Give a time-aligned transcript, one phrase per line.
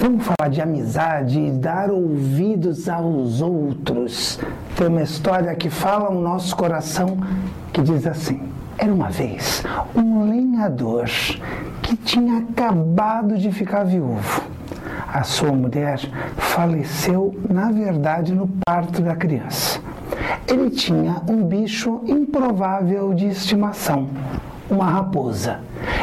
[0.00, 4.40] Vamos falar de amizade dar ouvidos aos outros.
[4.74, 7.18] Tem uma história que fala o nosso coração
[7.70, 8.40] que diz assim:
[8.78, 9.62] Era uma vez
[9.94, 11.04] um lenhador
[11.82, 14.42] que tinha acabado de ficar viúvo.
[15.06, 16.00] A sua mulher
[16.38, 19.80] faleceu, na verdade, no parto da criança.
[20.48, 24.08] Ele tinha um bicho improvável de estimação,
[24.70, 25.60] uma raposa.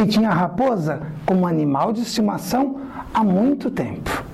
[0.00, 2.76] E tinha a raposa como animal de estimação
[3.12, 4.24] há muito tempo.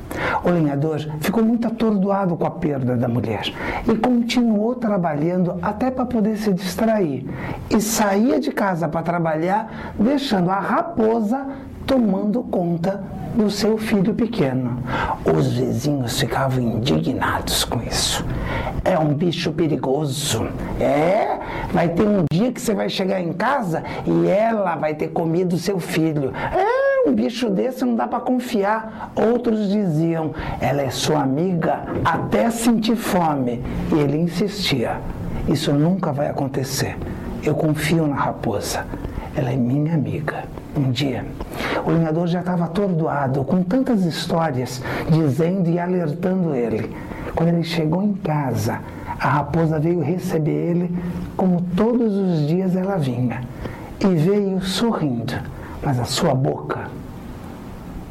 [0.44, 3.52] O lenhador ficou muito atordoado com a perda da mulher
[3.86, 7.26] e continuou trabalhando até para poder se distrair.
[7.70, 11.46] E saía de casa para trabalhar, deixando a raposa
[11.86, 13.02] tomando conta
[13.34, 14.78] do seu filho pequeno.
[15.24, 18.24] Os vizinhos ficavam indignados com isso.
[18.84, 20.48] É um bicho perigoso.
[20.80, 21.35] É,
[21.76, 25.58] vai ter um dia que você vai chegar em casa e ela vai ter comido
[25.58, 26.32] seu filho.
[26.34, 29.12] É, um bicho desse não dá para confiar.
[29.14, 33.62] Outros diziam, ela é sua amiga até sentir fome.
[33.92, 35.02] E ele insistia,
[35.46, 36.96] isso nunca vai acontecer.
[37.42, 38.86] Eu confio na raposa.
[39.36, 40.44] Ela é minha amiga.
[40.74, 41.26] Um dia,
[41.84, 46.90] o lenhador já estava atordoado com tantas histórias dizendo e alertando ele.
[47.34, 48.80] Quando ele chegou em casa,
[49.18, 50.98] a raposa veio receber ele
[51.36, 53.40] como todos os dias ela vinha.
[53.98, 55.34] E veio sorrindo,
[55.82, 56.88] mas a sua boca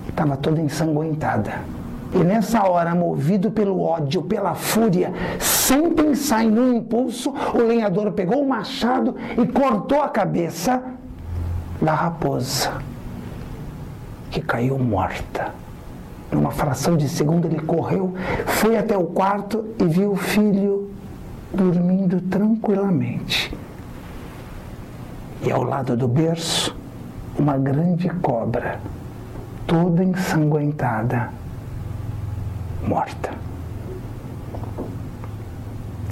[0.10, 1.54] estava toda ensanguentada.
[2.14, 8.12] E nessa hora, movido pelo ódio, pela fúria, sem pensar em um impulso, o lenhador
[8.14, 10.82] pegou o machado e cortou a cabeça
[11.82, 12.72] da raposa,
[14.32, 15.54] que caiu morta.
[16.32, 18.14] Numa fração de segundo, ele correu,
[18.46, 20.95] foi até o quarto e viu o filho
[21.54, 23.56] dormindo tranquilamente.
[25.42, 26.76] E ao lado do berço,
[27.38, 28.80] uma grande cobra,
[29.68, 31.30] toda ensanguentada,
[32.88, 33.32] morta.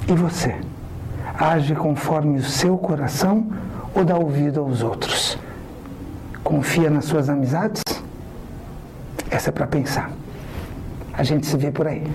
[0.06, 0.54] E você?
[1.38, 3.48] Age conforme o seu coração
[3.94, 5.38] ou dá ouvido aos outros?
[6.42, 7.82] Confia nas suas amizades?
[9.30, 10.10] Essa é para pensar.
[11.12, 12.06] A gente se vê por aí.